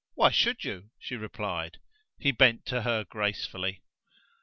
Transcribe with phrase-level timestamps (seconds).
[0.15, 1.77] "Why should you?" she replied.
[2.17, 3.83] He bent to her gracefully.